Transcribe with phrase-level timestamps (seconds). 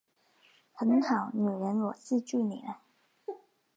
[0.71, 2.79] 很好，女人我记住你了